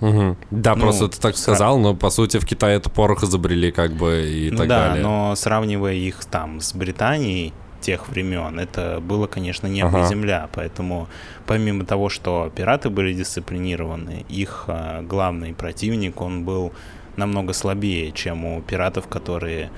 Угу. 0.00 0.36
Да, 0.50 0.74
ну, 0.74 0.80
просто 0.80 1.08
ты 1.08 1.20
так 1.20 1.36
сказал, 1.36 1.78
но 1.78 1.94
по 1.94 2.10
сути 2.10 2.38
в 2.38 2.46
Китае 2.46 2.76
это 2.76 2.90
порох 2.90 3.22
изобрели 3.22 3.70
как 3.70 3.92
бы 3.92 4.28
и 4.28 4.50
ну, 4.50 4.58
так 4.58 4.68
да, 4.68 4.88
далее. 4.88 5.02
но 5.02 5.34
сравнивая 5.36 5.94
их 5.94 6.24
там 6.24 6.60
с 6.60 6.74
Британией 6.74 7.52
тех 7.80 8.08
времен, 8.08 8.58
это 8.58 8.98
было, 9.00 9.26
конечно, 9.26 9.66
небо 9.66 9.88
ага. 9.88 10.04
и 10.04 10.08
земля, 10.08 10.48
поэтому 10.54 11.06
помимо 11.46 11.84
того, 11.84 12.08
что 12.08 12.50
пираты 12.54 12.88
были 12.88 13.12
дисциплинированы, 13.12 14.24
их 14.30 14.64
а, 14.68 15.02
главный 15.02 15.52
противник, 15.52 16.20
он 16.22 16.44
был 16.44 16.72
намного 17.16 17.52
слабее, 17.52 18.10
чем 18.12 18.46
у 18.46 18.62
пиратов, 18.62 19.06
которые 19.06 19.70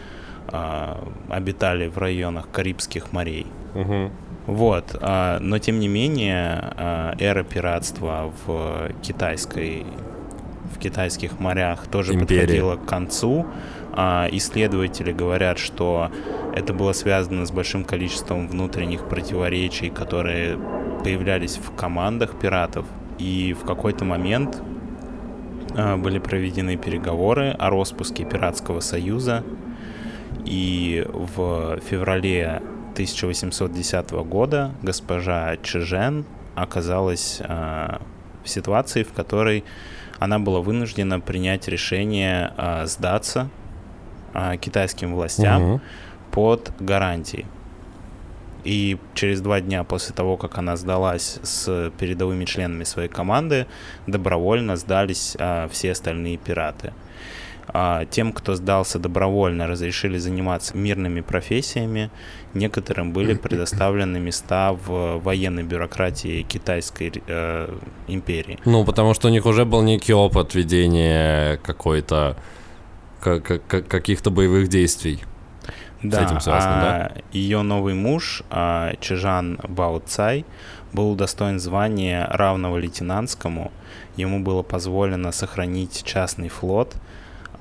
а, 0.49 1.03
обитали 1.29 1.89
в 1.89 1.99
районах 1.99 2.49
Карибских 2.53 3.13
морей. 3.13 3.47
Угу. 3.75 4.11
Вот, 4.47 4.97
а, 5.01 5.39
но 5.41 5.59
тем 5.59 5.81
не 5.81 5.89
менее, 5.89 6.73
а, 6.77 7.15
эра 7.19 7.43
пиратства 7.43 8.33
в 8.47 8.91
китайской 9.03 9.85
в 10.77 10.79
китайских 10.79 11.41
морях 11.41 11.87
тоже 11.87 12.15
Империя. 12.15 12.41
подходила 12.43 12.77
к 12.77 12.85
концу. 12.85 13.47
А, 13.93 14.29
исследователи 14.31 15.13
говорят, 15.13 15.59
что 15.59 16.11
это 16.55 16.75
было 16.75 16.93
связано 16.93 17.47
с 17.47 17.51
большим 17.51 17.85
количеством 17.85 18.47
внутренних 18.49 19.09
противоречий, 19.09 19.89
которые 19.89 20.59
появлялись 21.03 21.57
в 21.57 21.75
командах 21.75 22.39
пиратов. 22.39 22.85
И 23.19 23.57
в 23.59 23.65
какой-то 23.65 24.05
момент 24.05 24.61
а, 25.75 25.97
были 25.97 26.19
проведены 26.19 26.77
переговоры 26.77 27.51
о 27.59 27.71
распуске 27.71 28.25
пиратского 28.25 28.81
союза. 28.81 29.45
И 30.45 31.05
в 31.09 31.81
феврале 31.89 32.63
1810 32.97 34.11
года 34.25 34.73
госпожа 34.81 35.59
Чжен 35.59 36.25
оказалась 36.55 37.43
э, 37.45 37.99
в 38.43 38.49
ситуации, 38.49 39.03
в 39.03 39.13
которой 39.13 39.65
она 40.19 40.39
была 40.39 40.61
вынуждена 40.63 41.21
принять 41.21 41.69
решение 41.69 42.55
э, 42.57 42.87
сдаться 42.87 43.51
э, 44.33 44.57
китайским 44.57 45.15
властям 45.15 45.63
угу. 45.63 45.81
под 46.31 46.73
гарантией. 46.81 47.45
И 48.65 48.97
через 49.13 49.43
два 49.43 49.61
дня 49.61 49.85
после 49.85 50.15
того, 50.15 50.39
как 50.39 50.57
она 50.57 50.77
сдалась 50.77 51.39
с 51.43 51.93
передовыми 51.99 52.47
членами 52.47 52.85
своей 52.85 53.11
команды, 53.11 53.67
добровольно 54.07 54.75
сдались 54.77 55.37
а, 55.39 55.69
все 55.69 55.93
остальные 55.93 56.39
пираты. 56.39 56.93
А 57.69 58.05
тем, 58.05 58.33
кто 58.33 58.55
сдался 58.55 58.99
добровольно, 58.99 59.67
разрешили 59.67 60.19
заниматься 60.19 60.77
мирными 60.77 61.21
профессиями. 61.21 62.11
Некоторым 62.55 63.13
были 63.13 63.35
предоставлены 63.43 64.19
места 64.19 64.73
в 64.73 65.19
военной 65.19 65.65
бюрократии 65.65 66.43
Китайской 66.43 67.13
э, 67.27 67.75
империи. 68.07 68.59
Ну, 68.65 68.85
потому 68.85 69.15
что 69.15 69.29
у 69.29 69.31
них 69.31 69.47
уже 69.47 69.65
был 69.65 69.83
некий 69.83 70.15
опыт 70.15 70.55
ведения 70.55 71.59
какой-то 71.59 72.37
каких-то 73.21 74.31
боевых 74.31 74.69
действий. 74.69 75.25
Да, 76.03 76.21
с 76.21 76.31
этим 76.31 76.41
связано, 76.41 76.81
а 76.81 77.09
да? 77.09 77.23
ее 77.33 77.63
новый 77.63 77.95
муж 77.95 78.43
а, 78.51 78.93
Чжан 79.01 79.59
Бао 79.67 79.99
Цай 79.99 80.45
был 80.93 81.11
удостоен 81.11 81.59
звания 81.59 82.29
равного 82.31 82.77
лейтенантскому. 82.77 83.73
Ему 84.17 84.41
было 84.41 84.63
позволено 84.63 85.33
сохранить 85.33 86.05
частный 86.05 86.49
флот– 86.49 86.95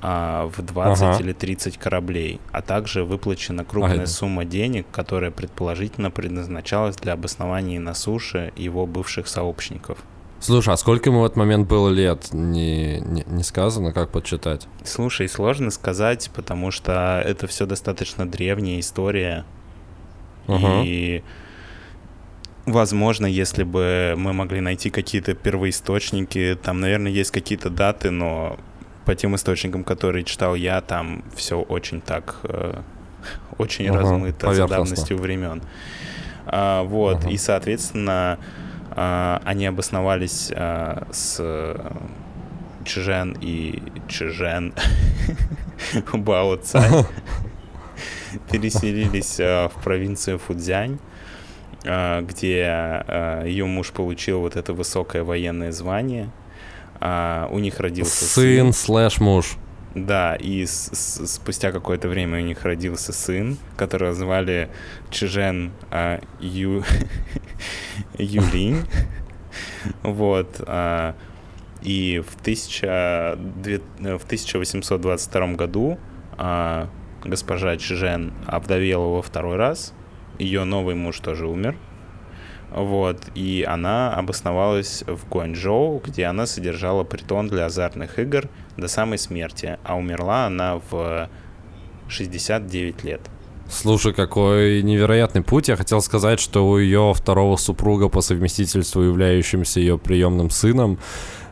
а, 0.02 0.46
в 0.46 0.62
20 0.62 1.02
ага. 1.02 1.18
или 1.20 1.32
30 1.32 1.78
кораблей, 1.78 2.40
а 2.52 2.62
также 2.62 3.04
выплачена 3.04 3.64
крупная 3.64 3.96
ага. 3.96 4.06
сумма 4.06 4.44
денег, 4.44 4.86
которая 4.92 5.30
предположительно 5.30 6.10
предназначалась 6.10 6.96
для 6.96 7.14
обоснования 7.14 7.80
на 7.80 7.94
суше 7.94 8.52
его 8.56 8.86
бывших 8.86 9.28
сообщников. 9.28 9.98
Слушай, 10.38 10.74
а 10.74 10.76
сколько 10.76 11.08
ему 11.08 11.22
в 11.22 11.24
этот 11.24 11.36
момент 11.36 11.66
было 11.66 11.88
лет? 11.88 12.28
Не, 12.32 13.00
не, 13.00 13.24
не 13.26 13.42
сказано, 13.42 13.92
как 13.92 14.10
подсчитать? 14.10 14.68
Слушай, 14.84 15.28
сложно 15.28 15.70
сказать, 15.70 16.30
потому 16.34 16.70
что 16.70 17.22
это 17.24 17.46
все 17.46 17.64
достаточно 17.64 18.28
древняя 18.28 18.78
история. 18.80 19.44
Uh-huh. 20.46 20.84
И, 20.84 21.24
возможно, 22.66 23.26
если 23.26 23.64
бы 23.64 24.14
мы 24.16 24.34
могли 24.34 24.60
найти 24.60 24.90
какие-то 24.90 25.34
первоисточники, 25.34 26.56
там, 26.62 26.80
наверное, 26.80 27.10
есть 27.10 27.30
какие-то 27.30 27.70
даты, 27.70 28.10
но 28.10 28.58
по 29.06 29.14
тем 29.14 29.36
источникам, 29.36 29.84
которые 29.84 30.24
читал 30.24 30.54
я, 30.56 30.80
там 30.80 31.24
все 31.34 31.60
очень 31.60 32.00
так, 32.00 32.40
э, 32.42 32.74
очень 33.56 33.86
uh-huh. 33.86 33.96
размыто 33.98 34.52
за 34.52 34.66
давностью 34.66 35.16
времен. 35.16 35.62
А, 36.44 36.82
вот, 36.82 37.24
uh-huh. 37.24 37.32
и, 37.32 37.36
соответственно, 37.38 38.38
а, 38.90 39.40
они 39.44 39.66
обосновались 39.66 40.50
а, 40.54 41.06
с 41.12 41.40
Чжен 42.84 43.36
и 43.40 43.80
Чжен 44.08 44.74
Бао 46.12 46.56
Цай 46.56 46.90
переселились 48.50 49.38
а, 49.38 49.68
в 49.68 49.82
провинцию 49.82 50.38
Фудзянь, 50.38 50.98
где 51.82 53.04
ее 53.44 53.64
муж 53.66 53.92
получил 53.92 54.40
вот 54.40 54.56
это 54.56 54.72
высокое 54.72 55.22
военное 55.22 55.70
звание. 55.70 56.30
У 57.00 57.58
них 57.58 57.80
родился 57.80 58.24
сын. 58.24 58.72
Сын 58.72 58.72
слэш 58.72 59.20
муж. 59.20 59.56
Да, 59.96 60.36
и 60.36 60.66
с, 60.66 60.90
с, 60.92 61.26
спустя 61.26 61.72
какое-то 61.72 62.08
время 62.08 62.38
у 62.38 62.42
них 62.42 62.64
родился 62.64 63.14
сын, 63.14 63.56
которого 63.78 64.12
звали 64.12 64.68
Чжен 65.08 65.72
а, 65.90 66.20
Ю, 66.38 66.84
Юлинь. 68.18 68.84
Вот. 70.02 70.60
А, 70.66 71.14
и 71.80 72.22
в, 72.28 72.42
тысяча, 72.42 73.38
две, 73.38 73.78
в 73.78 74.24
1822 74.24 75.46
году 75.54 75.98
а, 76.36 76.90
госпожа 77.24 77.78
Чжен 77.78 78.34
обдавела 78.46 79.06
во 79.06 79.22
второй 79.22 79.56
раз. 79.56 79.94
Ее 80.38 80.64
новый 80.64 80.94
муж 80.94 81.20
тоже 81.20 81.46
умер. 81.46 81.74
Вот, 82.72 83.18
и 83.34 83.64
она 83.66 84.14
обосновалась 84.14 85.04
в 85.06 85.28
Гуанчжоу, 85.28 86.02
где 86.04 86.24
она 86.24 86.46
содержала 86.46 87.04
притон 87.04 87.48
для 87.48 87.66
азартных 87.66 88.18
игр 88.18 88.48
до 88.76 88.88
самой 88.88 89.18
смерти, 89.18 89.78
а 89.84 89.96
умерла 89.96 90.46
она 90.46 90.80
в 90.90 91.28
69 92.08 93.04
лет. 93.04 93.20
Слушай, 93.68 94.12
какой 94.12 94.82
невероятный 94.82 95.42
путь. 95.42 95.68
Я 95.68 95.76
хотел 95.76 96.00
сказать, 96.00 96.38
что 96.38 96.68
у 96.68 96.78
ее 96.78 97.12
второго 97.14 97.56
супруга 97.56 98.08
по 98.08 98.20
совместительству, 98.20 99.02
являющимся 99.02 99.80
ее 99.80 99.98
приемным 99.98 100.50
сыном, 100.50 100.98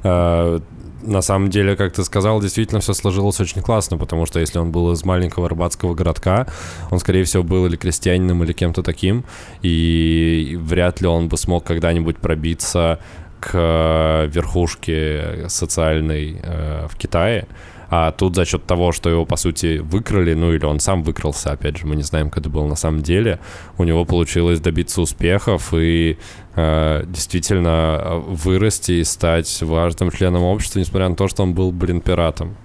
э, 0.05 0.61
на 1.07 1.23
самом 1.23 1.51
деле, 1.51 1.77
как 1.77 1.93
ты 1.93 2.05
сказал, 2.05 2.41
действительно 2.41 2.81
все 2.81 2.95
сложилось 2.95 3.41
очень 3.41 3.63
классно, 3.63 3.99
потому 3.99 4.27
что 4.27 4.41
если 4.41 4.59
он 4.59 4.73
был 4.73 4.93
из 4.93 5.05
маленького 5.05 5.49
рыбацкого 5.49 5.95
городка, 5.95 6.47
он, 6.91 6.99
скорее 6.99 7.25
всего, 7.25 7.43
был 7.43 7.67
или 7.67 7.77
крестьянином, 7.77 8.43
или 8.45 8.53
кем-то 8.53 8.83
таким, 8.83 9.25
и 9.63 10.59
вряд 10.61 11.01
ли 11.01 11.07
он 11.07 11.29
бы 11.29 11.37
смог 11.37 11.65
когда-нибудь 11.65 12.19
пробиться 12.19 12.99
к 13.41 14.29
верхушке 14.33 15.47
социальной 15.49 16.41
э, 16.43 16.87
в 16.91 16.97
Китае. 16.97 17.47
А 17.97 18.11
тут 18.11 18.35
за 18.35 18.45
счет 18.45 18.67
того, 18.67 18.91
что 18.91 19.09
его, 19.09 19.25
по 19.25 19.37
сути, 19.37 19.79
выкрали, 19.79 20.35
ну 20.35 20.53
или 20.53 20.65
он 20.65 20.81
сам 20.81 21.05
выкрался, 21.05 21.53
опять 21.53 21.77
же, 21.77 21.87
мы 21.87 21.95
не 21.95 22.03
знаем, 22.03 22.29
как 22.29 22.39
это 22.39 22.51
было 22.51 22.67
на 22.67 22.75
самом 22.75 23.03
деле, 23.03 23.39
у 23.79 23.85
него 23.85 24.05
получилось 24.05 24.59
добиться 24.59 25.01
успехов 25.01 25.73
и 25.73 26.19
э, 26.57 27.05
действительно 27.07 28.01
э, 28.03 28.19
вырасти 28.27 28.93
и 28.93 29.05
стать 29.05 29.63
важным 29.63 30.11
членом 30.11 30.43
общества, 30.43 30.81
несмотря 30.81 31.09
на 31.09 31.15
то, 31.15 31.29
что 31.29 31.45
он 31.45 31.55
был, 31.55 31.71
блин, 31.71 32.01
пиратом. 32.01 32.57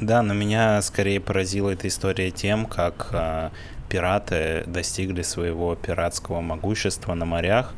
Да, 0.00 0.20
но 0.20 0.34
меня 0.34 0.82
скорее 0.82 1.18
поразила 1.18 1.70
эта 1.70 1.88
история 1.88 2.30
тем, 2.30 2.66
как 2.66 3.08
э, 3.12 3.48
пираты 3.88 4.64
достигли 4.66 5.22
своего 5.22 5.76
пиратского 5.76 6.42
могущества 6.42 7.14
на 7.14 7.24
морях, 7.24 7.72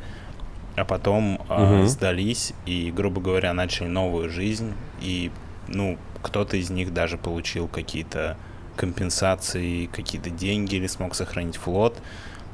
а 0.75 0.83
потом 0.83 1.39
э, 1.47 1.79
угу. 1.79 1.87
сдались 1.87 2.51
и, 2.65 2.91
грубо 2.93 3.21
говоря, 3.21 3.53
начали 3.53 3.87
новую 3.87 4.29
жизнь 4.29 4.73
и 4.99 5.31
ну, 5.71 5.97
кто-то 6.21 6.57
из 6.57 6.69
них 6.69 6.93
даже 6.93 7.17
получил 7.17 7.67
какие-то 7.67 8.37
компенсации, 8.75 9.87
какие-то 9.87 10.29
деньги 10.29 10.75
или 10.75 10.87
смог 10.87 11.15
сохранить 11.15 11.57
флот. 11.57 11.97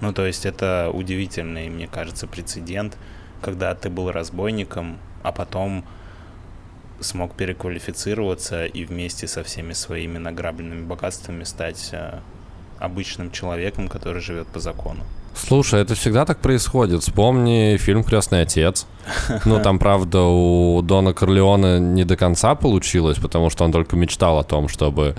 Ну, 0.01 0.11
то 0.11 0.25
есть 0.25 0.45
это 0.45 0.89
удивительный, 0.93 1.69
мне 1.69 1.87
кажется, 1.87 2.27
прецедент, 2.27 2.97
когда 3.41 3.75
ты 3.75 3.89
был 3.89 4.11
разбойником, 4.11 4.97
а 5.23 5.31
потом 5.31 5.85
смог 6.99 7.35
переквалифицироваться 7.35 8.65
и 8.65 8.85
вместе 8.85 9.27
со 9.27 9.43
всеми 9.43 9.73
своими 9.73 10.17
награбленными 10.17 10.85
богатствами 10.85 11.43
стать 11.43 11.89
э, 11.91 12.19
обычным 12.79 13.31
человеком, 13.31 13.87
который 13.87 14.21
живет 14.21 14.47
по 14.47 14.59
закону. 14.59 15.03
Слушай, 15.35 15.81
это 15.81 15.95
всегда 15.95 16.25
так 16.25 16.39
происходит. 16.39 17.01
Вспомни 17.01 17.77
фильм 17.77 18.03
«Крестный 18.03 18.41
отец». 18.41 18.87
Ну, 19.45 19.59
там, 19.59 19.79
правда, 19.79 20.21
у 20.21 20.81
Дона 20.81 21.13
Корлеона 21.13 21.79
не 21.79 22.05
до 22.05 22.15
конца 22.15 22.55
получилось, 22.55 23.17
потому 23.17 23.49
что 23.49 23.65
он 23.65 23.71
только 23.71 23.95
мечтал 23.97 24.39
о 24.39 24.43
том, 24.43 24.69
чтобы 24.69 25.15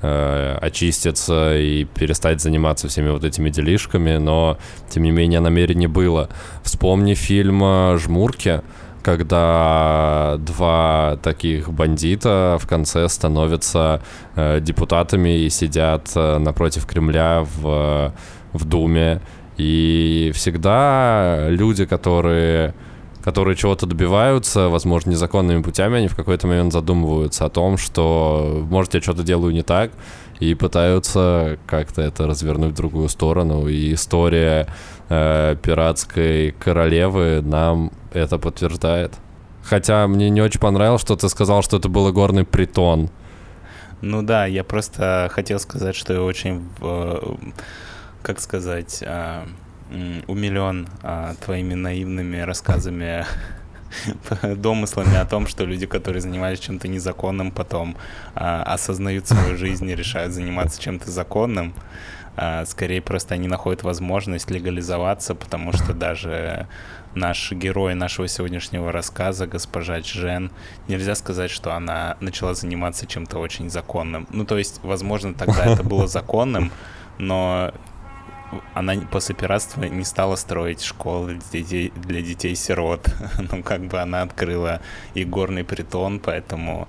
э, 0.00 0.58
очиститься 0.60 1.56
и 1.56 1.84
перестать 1.84 2.40
заниматься 2.40 2.88
всеми 2.88 3.10
вот 3.10 3.24
этими 3.24 3.50
делишками, 3.50 4.16
но, 4.16 4.56
тем 4.88 5.02
не 5.02 5.10
менее, 5.10 5.40
намерение 5.40 5.88
было. 5.88 6.30
Вспомни 6.62 7.14
фильм 7.14 7.62
э, 7.62 7.98
«Жмурки», 7.98 8.62
когда 9.02 10.36
два 10.38 11.18
таких 11.22 11.70
бандита 11.70 12.58
в 12.60 12.66
конце 12.66 13.08
становятся 13.08 14.02
э, 14.36 14.60
депутатами 14.60 15.40
и 15.40 15.50
сидят 15.50 16.10
э, 16.14 16.38
напротив 16.38 16.86
Кремля 16.86 17.42
в, 17.42 18.12
в 18.52 18.64
Думе. 18.64 19.20
И 19.56 20.30
всегда 20.34 21.48
люди, 21.48 21.84
которые 21.84 22.74
которые 23.22 23.56
чего-то 23.56 23.84
добиваются, 23.84 24.68
возможно, 24.70 25.10
незаконными 25.10 25.60
путями, 25.60 25.98
они 25.98 26.08
в 26.08 26.16
какой-то 26.16 26.46
момент 26.46 26.72
задумываются 26.72 27.44
о 27.44 27.50
том, 27.50 27.76
что, 27.76 28.64
может, 28.70 28.94
я 28.94 29.02
что-то 29.02 29.22
делаю 29.22 29.52
не 29.52 29.62
так, 29.62 29.90
и 30.40 30.54
пытаются 30.54 31.58
как-то 31.66 32.02
это 32.02 32.26
развернуть 32.26 32.72
в 32.72 32.76
другую 32.76 33.08
сторону. 33.08 33.68
И 33.68 33.94
история 33.94 34.68
э, 35.08 35.56
пиратской 35.62 36.52
королевы 36.52 37.42
нам 37.42 37.92
это 38.12 38.38
подтверждает. 38.38 39.14
Хотя 39.62 40.06
мне 40.08 40.30
не 40.30 40.40
очень 40.40 40.60
понравилось, 40.60 41.02
что 41.02 41.16
ты 41.16 41.28
сказал, 41.28 41.62
что 41.62 41.76
это 41.76 41.88
был 41.88 42.10
горный 42.12 42.44
притон. 42.44 43.10
Ну 44.00 44.22
да, 44.22 44.46
я 44.46 44.64
просто 44.64 45.28
хотел 45.32 45.58
сказать, 45.58 45.96
что 45.96 46.12
я 46.12 46.22
очень 46.22 46.62
как 48.22 48.40
сказать, 48.40 49.02
а, 49.06 49.46
умилен 50.26 50.88
а, 51.02 51.34
твоими 51.44 51.74
наивными 51.74 52.38
рассказами 52.38 53.24
домыслами 54.42 55.16
о 55.16 55.24
том, 55.24 55.46
что 55.46 55.64
люди, 55.64 55.86
которые 55.86 56.20
занимались 56.20 56.60
чем-то 56.60 56.88
незаконным, 56.88 57.50
потом 57.50 57.96
а, 58.34 58.62
осознают 58.62 59.26
свою 59.26 59.56
жизнь 59.56 59.88
и 59.88 59.94
решают 59.94 60.32
заниматься 60.32 60.80
чем-то 60.80 61.10
законным. 61.10 61.74
А, 62.40 62.64
скорее 62.66 63.02
просто 63.02 63.34
они 63.34 63.48
находят 63.48 63.82
возможность 63.82 64.50
легализоваться, 64.50 65.34
потому 65.34 65.72
что 65.72 65.92
даже 65.92 66.68
наш 67.14 67.50
герой 67.50 67.94
нашего 67.94 68.28
сегодняшнего 68.28 68.92
рассказа, 68.92 69.46
госпожа 69.46 70.00
Чжен, 70.02 70.52
нельзя 70.86 71.16
сказать, 71.16 71.50
что 71.50 71.74
она 71.74 72.16
начала 72.20 72.54
заниматься 72.54 73.06
чем-то 73.06 73.38
очень 73.38 73.70
законным. 73.70 74.28
Ну, 74.30 74.44
то 74.44 74.56
есть, 74.56 74.80
возможно, 74.84 75.34
тогда 75.34 75.64
это 75.64 75.82
было 75.82 76.06
законным, 76.06 76.70
но 77.18 77.72
она 78.74 78.94
после 79.10 79.34
пиратства 79.34 79.84
не 79.84 80.04
стала 80.04 80.36
строить 80.36 80.82
школы 80.82 81.38
для 81.50 81.60
детей, 81.60 81.92
для 81.96 82.22
детей-сирот. 82.22 83.08
ну, 83.52 83.62
как 83.62 83.86
бы 83.86 84.00
она 84.00 84.22
открыла 84.22 84.80
и 85.14 85.24
горный 85.24 85.64
притон, 85.64 86.20
поэтому 86.20 86.88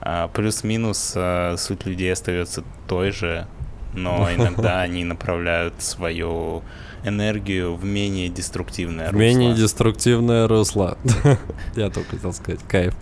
а, 0.00 0.28
плюс-минус 0.28 1.14
а, 1.16 1.56
суть 1.56 1.86
людей 1.86 2.12
остается 2.12 2.62
той 2.86 3.10
же, 3.10 3.46
но 3.94 4.28
иногда 4.34 4.80
они 4.80 5.04
направляют 5.04 5.74
свою 5.82 6.62
энергию 7.04 7.74
в 7.74 7.84
менее 7.84 8.28
деструктивное 8.28 9.06
русло. 9.06 9.18
Менее 9.18 9.54
деструктивное 9.54 10.46
русло. 10.46 10.98
Я 11.76 11.90
только 11.90 12.10
хотел 12.10 12.32
сказать, 12.32 12.60
кайф. 12.68 12.94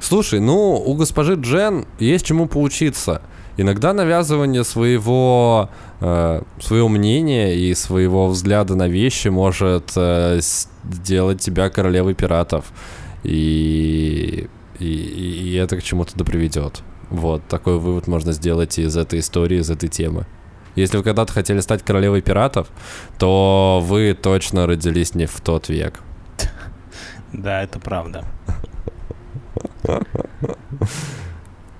Слушай, 0.00 0.40
ну, 0.40 0.74
у 0.74 0.94
госпожи 0.94 1.34
Джен 1.34 1.86
есть 1.98 2.26
чему 2.26 2.46
поучиться– 2.46 3.22
Иногда 3.60 3.92
навязывание 3.92 4.62
своего, 4.62 5.68
э, 6.00 6.42
своего 6.60 6.88
мнения 6.88 7.56
и 7.56 7.74
своего 7.74 8.28
взгляда 8.28 8.76
на 8.76 8.86
вещи 8.86 9.26
может 9.28 9.94
э, 9.96 10.38
сделать 10.84 11.40
тебя 11.40 11.68
королевой 11.68 12.14
пиратов. 12.14 12.66
И, 13.24 14.48
и, 14.78 14.86
и 14.86 15.54
это 15.56 15.76
к 15.76 15.82
чему-то 15.82 16.16
да 16.16 16.24
приведет. 16.24 16.82
Вот, 17.10 17.48
такой 17.48 17.80
вывод 17.80 18.06
можно 18.06 18.30
сделать 18.30 18.78
из 18.78 18.96
этой 18.96 19.18
истории, 19.18 19.58
из 19.58 19.70
этой 19.70 19.88
темы. 19.88 20.26
Если 20.76 20.96
вы 20.96 21.02
когда-то 21.02 21.32
хотели 21.32 21.58
стать 21.58 21.82
королевой 21.82 22.22
пиратов, 22.22 22.68
то 23.18 23.82
вы 23.82 24.14
точно 24.14 24.68
родились 24.68 25.16
не 25.16 25.26
в 25.26 25.40
тот 25.40 25.68
век. 25.68 26.00
Да, 27.32 27.62
это 27.62 27.78
правда. 27.80 28.24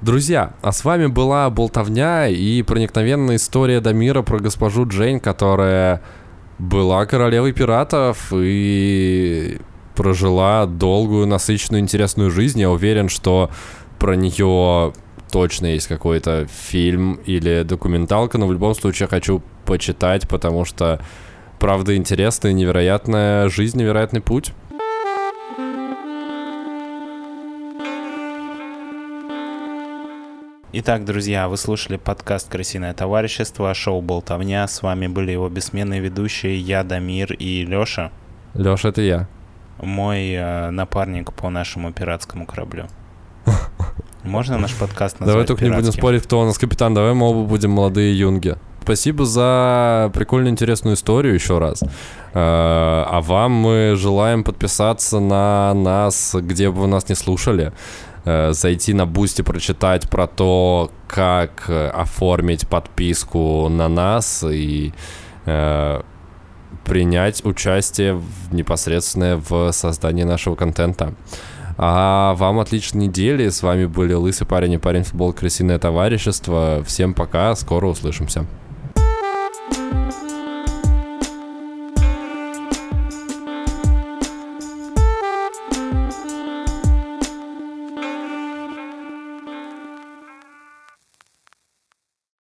Друзья, 0.00 0.52
а 0.62 0.70
с 0.70 0.84
вами 0.84 1.06
была 1.06 1.50
болтовня 1.50 2.28
и 2.28 2.62
проникновенная 2.62 3.34
история 3.34 3.80
до 3.80 3.92
мира 3.92 4.22
про 4.22 4.38
госпожу 4.38 4.87
Джейн, 4.87 5.18
которая 5.18 6.02
была 6.61 7.04
королевой 7.04 7.52
пиратов 7.52 8.32
и 8.32 9.58
прожила 9.96 10.66
долгую, 10.66 11.26
насыщенную, 11.26 11.80
интересную 11.82 12.30
жизнь. 12.30 12.61
Я 12.61 12.70
уверен, 12.70 13.08
что 13.08 13.50
про 13.98 14.14
нее 14.14 14.92
точно 15.32 15.66
есть 15.66 15.88
какой-то 15.88 16.46
фильм 16.46 17.14
или 17.26 17.64
документалка, 17.64 18.38
но 18.38 18.46
в 18.46 18.52
любом 18.52 18.76
случае 18.76 19.08
хочу 19.08 19.42
почитать, 19.64 20.28
потому 20.28 20.64
что 20.64 21.00
правда 21.58 21.96
интересная, 21.96 22.52
невероятная 22.52 23.48
жизнь, 23.48 23.80
невероятный 23.80 24.20
путь. 24.20 24.52
Итак, 30.70 31.07
друзья, 31.07 31.48
вы 31.48 31.57
слушали 31.57 31.96
подкаст 31.96 32.50
«Крысиное 32.50 32.92
товарищество», 32.92 33.72
шоу 33.72 34.02
«Болтовня». 34.02 34.68
С 34.68 34.83
вами 34.83 35.07
были 35.07 35.33
его 35.33 35.48
бессменные 35.48 35.98
ведущие 35.98 36.59
я, 36.59 36.85
Дамир 36.85 37.33
и 37.33 37.64
Лёша. 37.64 38.12
Лёша, 38.52 38.88
это 38.88 39.00
я. 39.00 39.28
Мой 39.81 40.31
э, 40.33 40.68
напарник 40.68 41.33
по 41.33 41.48
нашему 41.48 41.90
пиратскому 41.94 42.44
кораблю. 42.44 42.85
Можно 44.24 44.59
наш 44.59 44.74
подкаст 44.74 45.20
назвать 45.20 45.33
Давай 45.33 45.46
только 45.46 45.61
пиратским? 45.64 45.78
не 45.78 45.87
будем 45.87 45.98
спорить, 45.98 46.24
кто 46.24 46.42
у 46.42 46.44
нас 46.44 46.59
капитан. 46.59 46.92
Давай 46.92 47.14
мы 47.14 47.31
оба 47.31 47.48
будем 47.48 47.70
молодые 47.70 48.18
юнги. 48.18 48.57
Спасибо 48.83 49.24
за 49.24 50.11
прикольную 50.12 50.50
интересную 50.50 50.96
историю 50.96 51.33
еще 51.33 51.59
раз. 51.59 51.83
Э, 51.83 51.87
а 52.35 53.20
вам 53.22 53.52
мы 53.52 53.94
желаем 53.96 54.44
подписаться 54.44 55.18
на 55.18 55.72
нас, 55.72 56.37
где 56.38 56.70
бы 56.70 56.83
вы 56.83 56.87
нас 56.88 57.09
не 57.09 57.14
слушали. 57.14 57.72
Э, 58.30 58.52
зайти 58.52 58.92
на 58.92 59.06
Boosty, 59.07 59.40
прочитать 59.40 60.10
про 60.10 60.26
то, 60.26 60.90
как 61.06 61.64
э, 61.68 61.88
оформить 61.88 62.68
подписку 62.68 63.70
на 63.70 63.88
нас 63.88 64.44
и 64.46 64.92
э, 65.46 66.02
принять 66.84 67.42
участие 67.46 68.16
в, 68.16 68.52
непосредственно 68.52 69.42
в 69.48 69.72
создании 69.72 70.24
нашего 70.24 70.56
контента. 70.56 71.14
А 71.78 72.34
вам 72.34 72.58
отличной 72.60 73.06
недели. 73.06 73.48
С 73.48 73.62
вами 73.62 73.86
были 73.86 74.12
Лысый 74.12 74.46
парень 74.46 74.74
и 74.74 74.78
парень 74.78 75.04
футбол 75.04 75.32
Крысиное 75.32 75.78
товарищество. 75.78 76.84
Всем 76.86 77.14
пока, 77.14 77.54
скоро 77.54 77.86
услышимся. 77.86 78.44